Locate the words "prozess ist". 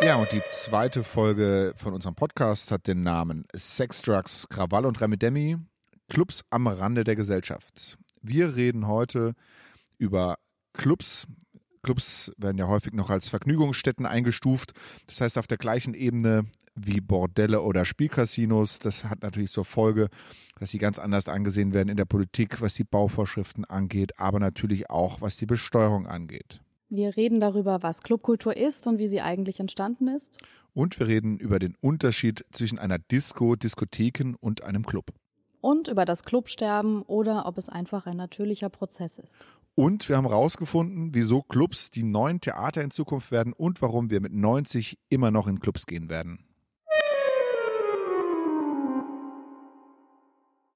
38.70-39.36